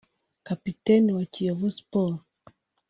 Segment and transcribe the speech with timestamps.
[0.43, 2.21] Kapiteni wa Kiyovu Sports